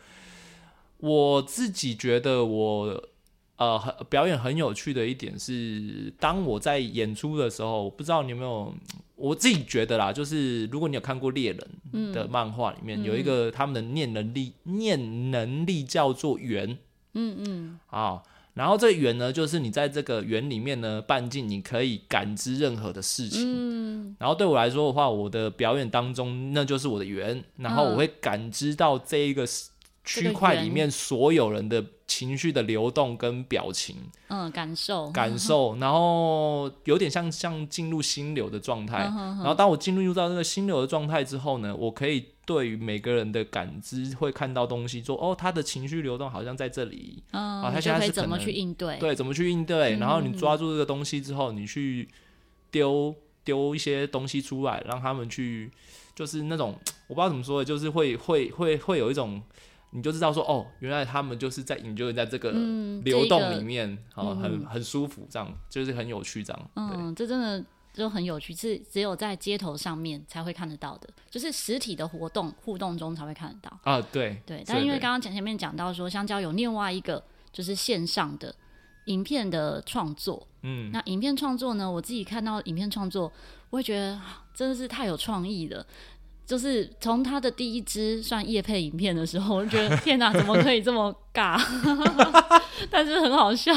[0.98, 3.08] 我自己觉得我。
[3.58, 8.72] 呃，很表演很有趣的一点是，当我在演出的时候，我不知道你有没有，
[9.16, 16.78] 我自己觉得啦，就是如果你有看过猎人的漫画里面，嗯、有一个他们的念能力，嗯、念能力叫做圆，
[17.14, 18.22] 嗯嗯，啊，
[18.54, 29.44] 然后这个圆呢，就是你在这个圆里面呢，半径你可以感知任何的事情，嗯，然后对我来说的话，我的表演当中那就是我的圆，然后我会感知到这一个
[30.08, 31.84] 区块里面所有人的。
[32.08, 33.94] 情绪的流动跟表情，
[34.28, 39.00] 嗯，感受感受，然后有点像像进入心流的状态。
[39.00, 48.96] 然后当我进入到那个心流的状态之后呢，我可以对于每个人的感知会看到东西，说哦，他的情绪流动好像在这里，嗯，他现在是怎么去应对？
[48.98, 49.98] 对，怎么去应对？
[49.98, 52.08] 然后你抓住这个东西之后，你去
[52.70, 55.70] 丢丢一些东西出来，让他们去，
[56.14, 56.74] 就是那种
[57.06, 59.42] 我不知道怎么说的，就是会会会会有一种。
[59.90, 62.52] 你就知道说哦，原来他们就是在 enjoy 在这个
[63.04, 66.70] 流动里面，啊、嗯，很很舒服，这样就是很有趣，这样。
[66.76, 73.80] 嗯，这真的就很有趣，是只有在街头上面才会看得到的，就是实体的活动互动中才会看得到。
[73.82, 74.62] 啊，对对。
[74.66, 78.54] 但因为刚刚前前面讲到说，香蕉有另外一个就是线上的
[79.06, 83.32] 影片的创作，嗯，那影片创作呢，我自己看到影片创作，
[83.70, 84.20] 我会觉得
[84.52, 85.86] 真的是太有创意了。
[86.48, 91.60] 就是从他的第一支算夜配影片的时候，我就觉得天哪，怎么可以这么尬？
[92.90, 93.70] 但是很好笑。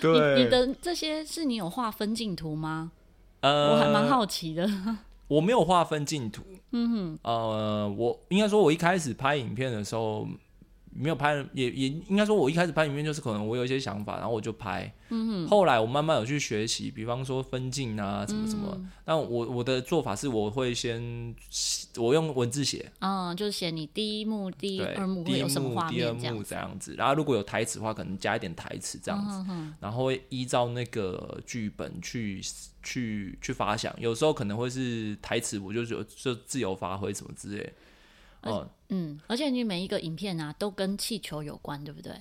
[0.00, 2.92] 对，你你的这些是你有画分镜图吗？
[3.40, 4.70] 呃，我还蛮好奇的。
[5.26, 6.44] 我没有画分镜图。
[6.70, 7.18] 嗯哼。
[7.24, 10.28] 呃，我应该说，我一开始拍影片的时候。
[10.94, 14.92] 没有拍，也也应该说，我一开始拍影片就是可能我有一些想法，然后我就拍。
[15.48, 18.72] 后来我慢慢有去学习，比方说分镜啊，什么什么。
[18.76, 21.34] 嗯、但我我的做法是，我会先
[21.96, 22.90] 我用文字写。
[23.00, 26.94] 嗯，就是写你第一幕、第二幕会有什么画面，第二幕这样子。
[26.96, 29.36] 然后如果有台词的话，可能加一点台词这样子。
[29.40, 32.40] 嗯、哼然后会依照那个剧本去
[32.82, 37.72] 去去发想，有时候可能会是台词，我就就就自由发挥什么之类。
[38.42, 42.12] 哦，嗯，而且你每一个影片啊，都跟气球有关，对不对？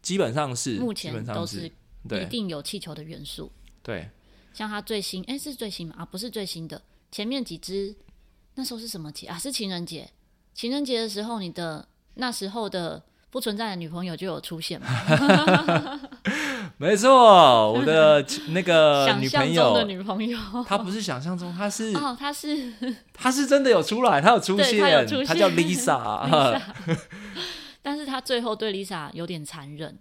[0.00, 1.66] 基本上是，目前都是
[2.10, 3.50] 一定有气球的元素。
[3.82, 4.08] 对，
[4.52, 5.94] 像它最新，哎，是最新吗？
[5.98, 6.80] 啊，不是最新的，
[7.10, 7.94] 前面几支
[8.54, 9.38] 那时候是什么节啊？
[9.38, 10.10] 是情人节。
[10.54, 14.88] 情人节的时候，你的那时候的不存在的女朋友就有出现吗？
[16.82, 22.72] 没错，我的 那个女朋友，的女朋友，她不是想象中，她是哦，她是，
[23.14, 26.60] 她是真的有出来，她有出现，她叫 Lisa，
[27.82, 29.96] 但是她最后对 Lisa 有点残忍。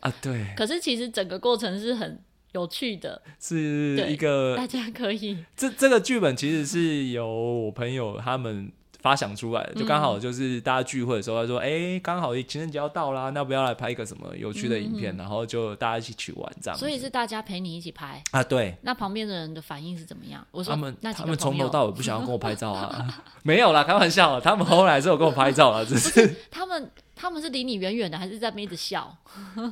[0.00, 8.70] 啊，对，可是其实整个过程是很有趣的，是一个大家可以，这这个剧本其实是由我朋友他们。
[9.02, 16.78] 发想出来的，就刚好就是大家聚会的时候，他说：“哎、嗯，刚好情人节要到啦，那不要来拍一个什么有趣的影片？”嗯、然后就大家一起去玩这样。
[16.78, 18.42] 所以是大家陪你一起拍啊？
[18.42, 18.76] 对。
[18.82, 20.46] 那旁边的人的反应是怎么样？
[20.50, 23.22] 我说他们，他们从头到尾不想要跟我拍照啊？
[23.42, 29.16] 没有啦，开玩笑，他们后来是有跟我拍照了，只是， 是他们他们是离你远远的，还是在那边一直笑？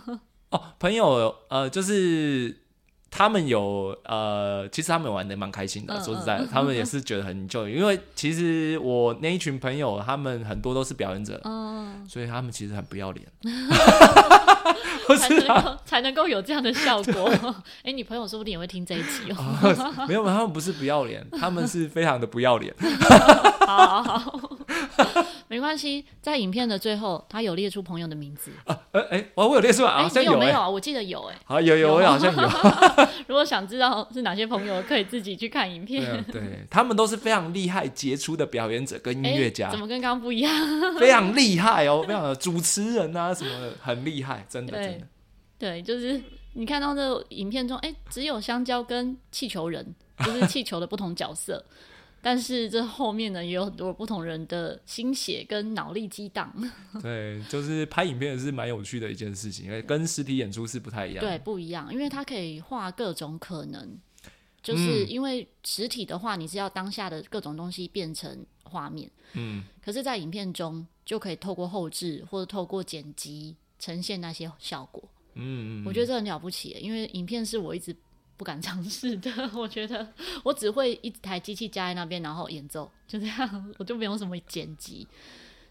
[0.51, 2.68] 哦，朋友，呃，就是。
[3.11, 5.95] 他们有呃，其实他们玩的蛮开心的。
[5.95, 13.27] 嗯、说实在的，嗯、他们也是觉得很 enjoy，因为其实我那一群朋友，他们很多都是表演者，嗯、所以他们其实很不要脸，
[15.19, 17.29] 才能够才能够有这样的效果。
[17.81, 19.37] 哎、欸，你朋友说不定也会听这一集哦。
[19.39, 22.75] 哦没有，他们不是不要脸，他们是非常的不要脸。
[23.67, 24.49] 好 好好，
[25.49, 28.51] 没关系，在影片的最后，他有列出朋友的名字。
[28.65, 30.71] 啊，哎、欸、我我有列出啊，好像有，有没有？
[30.71, 32.49] 我记得有，哎，好有有，我好像有。
[33.27, 36.23] 如果想知道是哪些朋友，可以自己去看影片。
[36.25, 39.71] 对，对他们都是非常厉害、杰出的表演者跟音乐家。
[39.71, 40.53] 怎么跟刚刚不一样？
[40.99, 45.07] 非常厉害哦，非常的主持人啊什么的，很厉害，真的真的。
[45.59, 46.21] 对，就是
[46.53, 51.65] 你看到这影片中，哎，只有香蕉跟气球人，就是气球的不同角色。
[52.21, 56.53] 但是这后面呢，也有很多不同人的心血跟脑力激荡。
[57.01, 61.25] 对，就是拍影片是蛮有趣的一件事情，因为跟实体演出是不太一样。
[61.25, 63.97] 对，不一样，因为它可以画各种可能。
[64.61, 69.09] 就是因为实体的话，你是要当下的各种东西变成画面。
[69.35, 69.63] 嗯。
[69.81, 75.03] 可是，在影片中就可以透过后置或者透过剪辑呈现那些效果。
[75.35, 77.95] 嗯，嗯，我觉得这很了不起，因为影片是我一直。
[78.39, 80.07] 不敢尝试的， 我觉得
[80.45, 85.07] 我只会一台机器架在那边，然后演奏，就这样， 我就没有什么剪辑。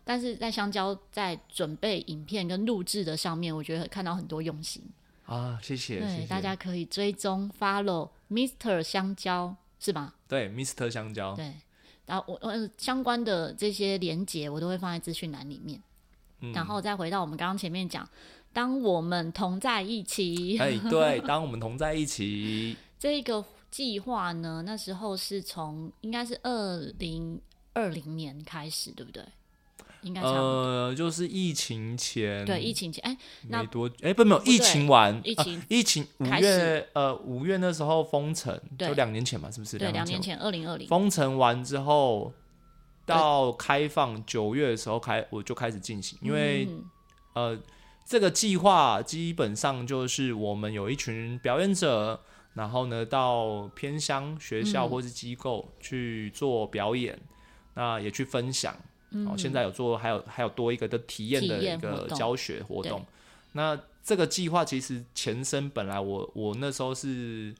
[0.03, 4.83] 但是在香蕉在准备影片跟录制的上面，我觉得看到很多用心
[5.25, 5.99] 啊，谢谢。
[5.99, 6.27] 对，谢谢。
[6.27, 8.83] 大家可以追踪 follow Mr.
[8.83, 10.13] 香蕉是吧？
[10.27, 10.89] 对，Mr.
[10.89, 11.33] 香蕉。
[11.35, 11.53] 对，
[12.05, 15.81] 然后我呃相关的这些连接我都会放在资讯栏里面，
[16.41, 18.07] 嗯，然后再回到我们刚刚前面讲。
[18.57, 27.39] 当我们同在一起，哎，对，当我们同在一起， 这个计划呢，那时候是从应该是二零
[27.73, 29.23] 二零年开始，对不对？
[30.01, 33.15] 应该差不多，呃，就是疫情前，对，疫情前，哎，
[33.47, 39.77] 没多，哎，不，没有，疫情完，疫情，疫情五月，呃，五月那时候封城，就两年前嘛，是不是？
[39.77, 40.87] 对，两年前，二零二零。
[40.87, 42.33] 封城完之后，
[43.05, 46.67] 到开放九月的时候开，我就开始进行，因为，
[47.35, 47.55] 呃。
[48.07, 52.21] 这个计划基本上就是我们有一群表演者，
[52.53, 57.27] 然后呢到偏乡学校或是机构去做表演，嗯、
[57.73, 58.73] 那也去分享。
[59.09, 62.83] 哦、嗯，现在有做，还有还有多一个的体验的一个教学活动。
[62.83, 63.05] 活动
[63.51, 67.53] 那这个计划其实前身本来我我那时候是，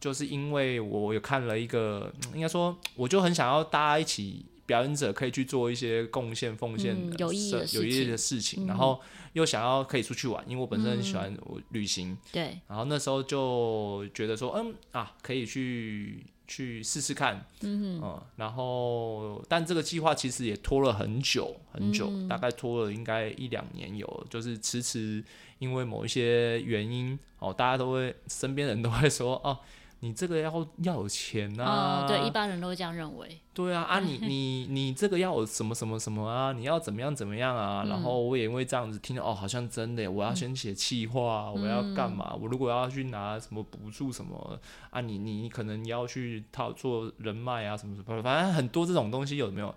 [0.00, 4.46] 就是因为我有看了一个，应该说我就很想要大家一起。
[4.66, 9.00] 表演者可以去做一些贡献、奉献、嗯、有意义的事情，有意义的事情，然后
[9.32, 11.34] 又想要可以出去玩，因为我本身很喜欢
[11.70, 12.10] 旅行。
[12.10, 12.58] 嗯、对。
[12.68, 17.46] 然后那时候就觉得说，嗯啊，可以去去试试看。
[17.62, 18.22] 嗯嗯。
[18.36, 25.24] 然后，但这个计划其实也拖了很久很久，嗯、大概拖了应该一两年有，就是迟迟
[25.58, 29.58] 因为某一些原因哦，大家都会身边人都会说哦。
[30.00, 32.06] 你这个要要有钱啊、哦！
[32.06, 33.40] 对，一般人都会这样认为。
[33.54, 36.52] 对啊，啊 你，你你你这个要有什么什么什么啊？
[36.52, 37.82] 你要怎么样怎么样啊？
[37.82, 42.36] 嗯、然后我也因为这样子听到，哦，好像真的，我要先写企划，嗯、我要干嘛？
[42.38, 45.00] 我如果要去拿什么补助什么啊？
[45.00, 49.74] 你你可能要去套做人脉啊什么什么，反正很多这种东西有没有？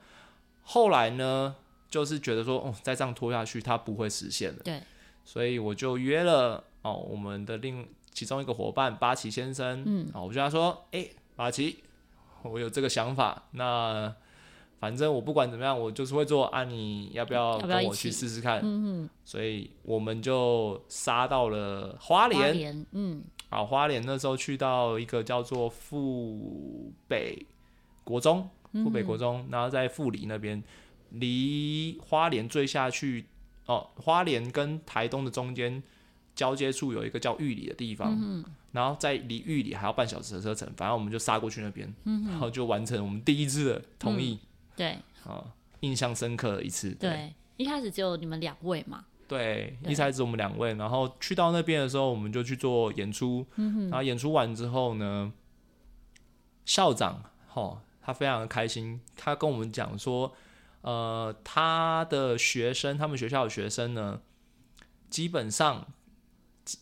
[0.63, 1.55] 后来呢，
[1.89, 4.63] 就是觉得说，哦，再这样拖下去，它不会实现的。
[4.63, 4.83] 对，
[5.23, 7.87] 所以我就约了哦，我们的另。
[8.11, 11.77] 其中一个伙伴八旗先生，嗯，我就跟他说：“哎、欸，八旗，
[12.43, 14.13] 我有这个想法，那
[14.79, 27.45] 反正我不管怎么样，我就是会做，啊，你要不要跟我去试试看？”嗯嗯，所以我们就杀到了花莲，嗯，好，花莲那时候去到一个叫做富北
[28.03, 30.61] 国中，富北国中，然后在富里那边，
[31.11, 33.25] 离花莲最下去，
[33.65, 35.81] 哦，花莲跟台东的中间。
[36.39, 44.39] 交接处有一个叫玉里的地方，嗯、然后在离玉里还要半小时的车程，反正我们就杀过去那边，嗯、然后就完成我们第一次的同意。
[44.41, 44.47] 嗯、
[44.77, 45.43] 对，啊，
[45.81, 46.91] 印象深刻的一次。
[46.91, 49.03] 对，对一开始只有你们两位嘛？
[49.27, 53.45] 对，对一开始我们两位，然后去到那边的时候，我们就去做演出。
[53.57, 55.33] 嗯、哼然后演出完之后呢，
[56.63, 60.33] 校长哈，他非常的开心，他跟我们讲说，
[60.83, 64.21] 呃，他的学生，他们学校的学生呢，
[65.09, 65.85] 基本上。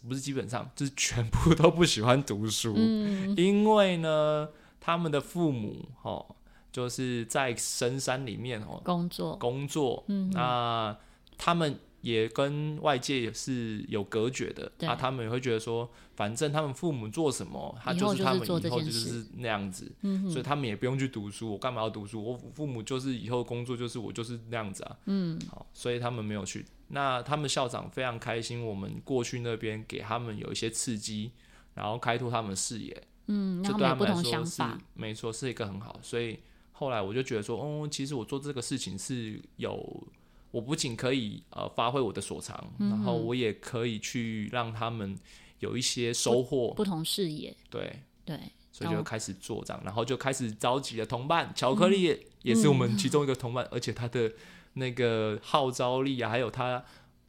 [0.08, 6.36] 不是基本上，就是全部都不喜欢读书，嗯、因为呢，他们的父母哦，
[6.72, 10.98] 就是在深山里面哦工作工作，嗯、那
[11.38, 22.24] 他们也跟外界也是有隔绝的，那、啊、他们也会觉得说，反正他们父母做什么，他就是他们以后就是那样子，嗯、所以他们也不用去读书，我干嘛要读书？
[22.24, 26.66] 我父母就是以后工作就是我就是那样子啊，嗯，好，所以他们没有去。
[26.90, 31.32] 那他们校长非常开心，我们过去那边给他们有一些刺激，
[31.74, 34.64] 然后开拓他们视野，嗯，这对他们来说是
[34.94, 36.00] 没错，是一个很好。
[36.02, 36.40] 所以
[36.72, 40.08] 后来我就觉得说，哦，其实我做这个事情是有
[40.52, 45.18] 我不仅可以呃发挥我的所长，嗯、然后我也可以去让他们
[45.60, 47.56] 有一些收获，不同视野。
[47.70, 48.02] 对。
[48.28, 48.38] 对，
[48.74, 54.30] 所以就开始做这样，然后就开始召集了同伴，巧克力也，也是我们其中一个同伴，嗯、而且他的
[54.78, 56.84] 那个号召力啊，还有他。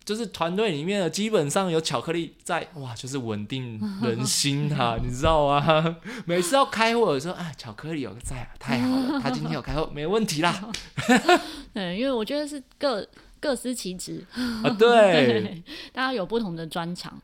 [0.05, 5.97] 就是团队里面的基本上有巧克力在，哇，就是稳定人心哈、啊， 你知道吗？
[6.25, 10.71] 每次要开会的时候，啊，巧克力有个在啊，太好了，他今天有开会，没问题啦。
[11.75, 13.07] 对，因为我觉得是各
[13.41, 14.25] 各司其职。
[14.33, 15.63] 啊，对，对，
[15.93, 17.21] 大家有不同的专长，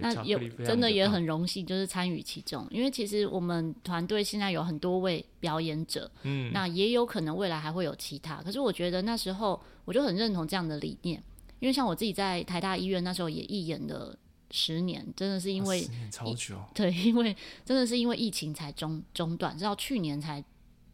[0.00, 2.66] 那也真的也很荣幸，就是参与其中。
[2.70, 8.42] 因为其实我们团队现在有很多位表演者，嗯，那也有可能未来还会有其他。
[8.42, 11.22] 可是我觉得那时候我就很认同这样的理念。
[11.58, 14.14] 因为像我自己在台大医院那时候也义演了
[14.50, 20.44] 十年，真的是因为、啊、超久， 对，因为真的是因为疫情才中中断，直到去年才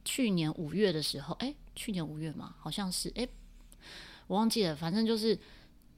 [0.04, 3.26] 去年五月的时候，哎，去年五月嘛，好像是，哎，
[4.32, 5.38] 我忘记了，反正就是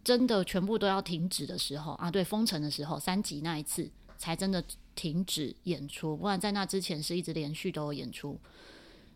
[0.03, 4.63] 真的全部都要停止的时候啊，对，封城的时候，三级那一次才真的
[4.97, 8.37] 停止演出，不然在那之前是一直连续都有演出。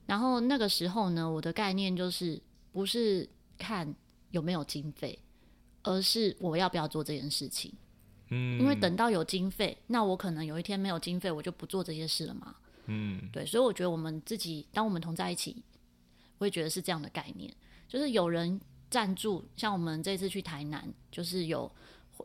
[0.07, 2.41] 然后那个时候呢，我的概念就是
[2.71, 3.93] 不是看
[4.31, 5.19] 有没有经费。
[5.85, 7.73] 而是我要不要做这件事情？
[8.29, 12.55] 嗯，因为等到有经费，那我可能有一天没有经费，我就不做这些事了嘛。
[12.87, 15.63] 嗯，对，所以我觉得我们自己，当我们同在一起，
[16.39, 17.51] 我也觉得是这样的概念，
[17.89, 18.61] 就是有人
[18.91, 21.71] 赞助，像我们这次去台南，就是有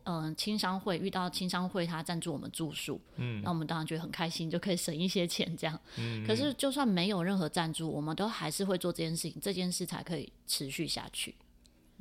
[0.03, 5.79] 嗯、呃、青商会遇到青商会，他赞助我们住宿，嗯，那我们当然觉得很开心，就可以省一些钱这样。
[5.97, 11.35] 嗯，可是就算没有任何赞助，我们都还是会做这件事情，这件事才可以持续下去。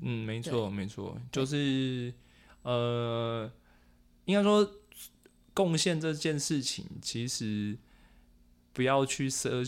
[0.00, 2.12] 嗯，没错，没错，就是
[2.62, 3.50] 呃，
[4.24, 4.68] 应该说
[5.52, 7.76] 贡献这件事情，其实
[8.72, 9.62] 不要去奢，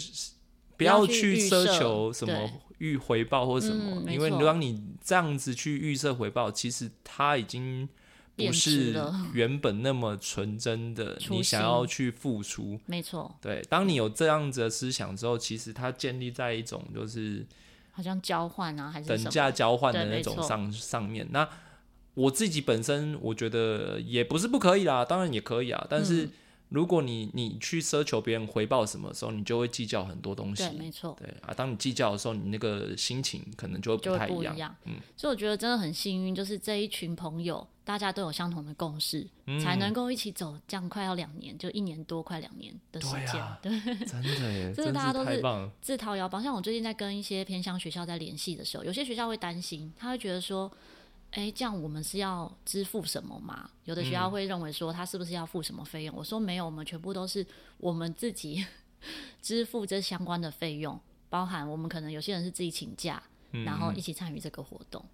[0.76, 7.88] 不要去奢求什么预回报或什么，嗯、因为当你这样子去预设回报，其实它已经
[8.36, 8.94] 不是
[9.32, 17.46] 原本那么纯真的，你想要去付出，没错，对，当你有这样子的思想之后，其实它建立在一种就是。
[17.96, 21.24] 好像交换啊，还是等价交换的那种上上面。
[21.30, 21.48] 那
[22.14, 25.86] 我自己本身我觉得也不是不可以啦，当然也可以啊。
[25.88, 26.28] 但是
[26.74, 30.68] 如果你你去奢求别人回报什么时候，你就会计较很多东西。
[30.68, 31.16] 对，没错。
[31.18, 34.74] 对啊，当你计较的时候，你那个心情可能就会不太一样。
[34.84, 37.66] 嗯，所以我觉得真的很幸运，就是这一群朋友。
[37.86, 43.26] 大家都有相同的共识，嗯、才能够一起走这样快要两年，就一年多快两年的时间。
[43.26, 43.70] 对，啊、对，
[44.08, 45.42] 真的耶， 就是大家都是
[45.82, 46.40] 自掏腰包。
[46.42, 50.72] 像我最近在跟一些偏向学校在联系的时候，有些学校会担心，他会觉得说
[51.34, 56.14] ：“哎、欸，这样我们是要支付什么吗？”有的学校会认为说，他是不是要付什么费用？
[56.14, 57.44] 嗯、我说没有，我们全部都是
[57.78, 58.64] 我们自己
[59.42, 63.22] 支付这相关的费用，包含我们可能有些人是自己请假，
[63.52, 65.04] 嗯、然后一起参与这个活动。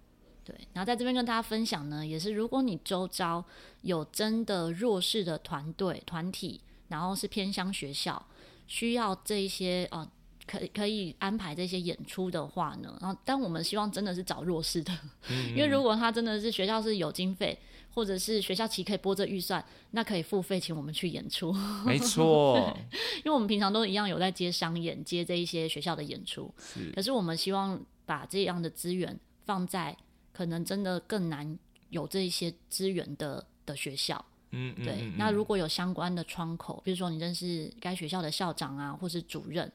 [0.43, 3.43] 对，然后在这边跟大家分享呢，也是如果你周遭
[3.81, 8.23] 有真的弱势的团队团体，然后是偏乡学校
[8.67, 10.07] 需要这一些呃，
[10.51, 14.91] 可可以安排这些演出的话呢，然后但我们希望真的是找弱势的，
[15.29, 17.57] 嗯嗯，因为如果他真的是学校是有经费，
[17.93, 21.53] 或者是学校其实可以拨这预算，那可以付费请我们去演出，
[21.85, 22.77] 没错，
[23.23, 29.95] 因为我们平常都一样有在接商演，接这一些学校的演出，是，可是我们希望把这样的资源放在。
[30.33, 34.93] 可能真的更难有这一些资源的的学校，嗯，对。
[34.93, 39.69] 嗯嗯、那如果有相关的窗口，比如说你认识该学校的校长啊，或是主任，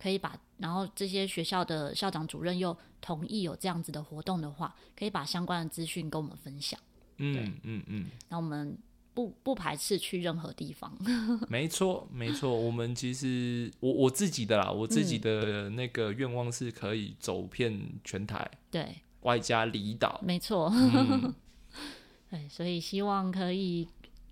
[0.00, 6.80] 可以把，然后这些学校的校长主任又同意有这样子的活动的话，可以把相关的资讯跟我们分享。
[7.18, 7.84] 嗯嗯嗯。
[7.86, 8.78] 嗯，那我们
[9.12, 10.96] 不不排斥去任何地方。
[11.50, 18.50] 没错没错，我们其实我我自己的啦，我自己的那个愿望是可以走遍全台。
[18.70, 18.96] 对。
[19.22, 21.34] 外加离岛，没错，嗯、
[22.30, 23.86] 对，所以希望可以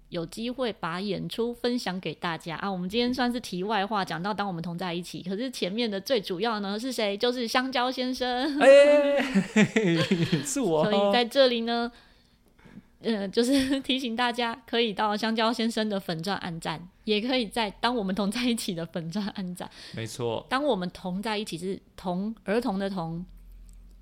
[0.09, 2.71] 有机会把演出分享给大家啊。
[2.71, 7.17] 我们今天算是题外话，讲到当我们同在一起，可是前面的最主要呢是谁？
[7.17, 9.23] 就是香蕉先生，哎，
[10.45, 10.91] 是我。
[10.91, 11.91] 所以在这里呢，
[13.01, 19.71] 呃，就是 提醒大家，可以到香蕉先生的粉钻按赞，也可以在当我们同在一起的粉钻按赞。
[19.95, 23.25] 没错，当我们同在一起是同儿童的同。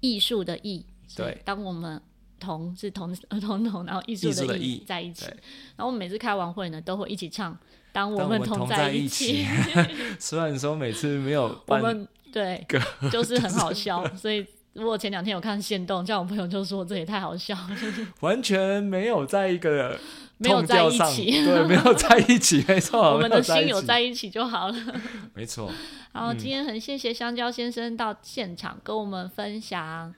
[0.00, 0.84] 艺术的艺，
[1.16, 2.00] 对，当我们
[2.38, 5.26] 同是同 儿童同，然后艺术的艺在一起，
[5.76, 7.56] 然后我们每次开完会呢，都会一起唱。
[7.92, 9.46] 当我们同在一起，
[10.20, 12.66] 虽然说每次没有， 我们对，
[13.10, 14.06] 就是很好笑。
[14.14, 17.70] 所以如果前两天有看限动，叫我朋友就说这也太好笑了，
[18.20, 19.98] 完全没有在一个
[20.36, 24.76] 没有在一起，对，没有在一起，没错，我们的心有在一起就好了，
[25.32, 25.72] 没错。
[26.12, 30.14] 好，今天很谢谢香蕉先生到现场跟我们分享。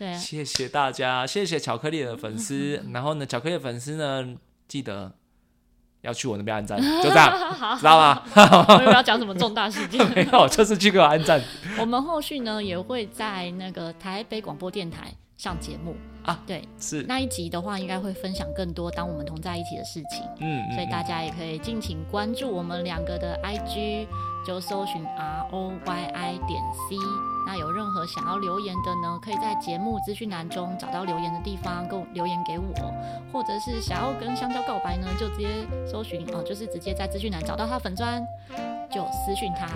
[0.00, 2.82] 对，谢谢大家，谢谢巧克力的粉丝。
[2.90, 4.34] 然后呢，巧克力的粉丝呢，
[4.66, 5.12] 记得
[6.00, 7.30] 要去我那边按赞， 就这样，
[7.78, 8.22] 知道吗？
[8.34, 11.38] 我以为要讲什么重大事件， 没有，就是去给我按赞。
[11.78, 15.94] 我们后续呢也会在那个台北广播电台上节目
[16.24, 20.24] 啊，对，是那一集的话，应该会分享更多当我们同在一起的事情。
[20.40, 24.06] 嗯，所以大家也可以敬请关注我们两个的 IG，
[24.46, 26.96] 就搜寻 R O Y I 点 C。
[27.46, 32.74] 那有任何想要留言的呢，可以在节目资讯栏中找到留言的地方，给我留言给我，
[33.32, 35.48] 或者是想要跟香蕉告白呢，就直接
[35.90, 38.22] 搜寻哦，就是直接在资讯栏找到他粉砖，
[38.90, 39.66] 就私讯他。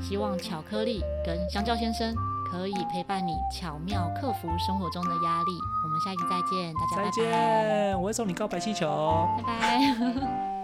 [0.00, 2.14] 希望巧克力跟香蕉先生。
[2.48, 5.50] 可以陪伴你巧妙克服生活中的压力。
[5.82, 7.10] 我们下一集再见，大家拜拜。
[7.10, 9.28] 再见，我会送你告白气球。
[9.38, 10.55] 拜拜。